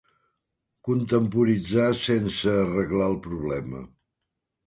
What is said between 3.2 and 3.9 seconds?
problema.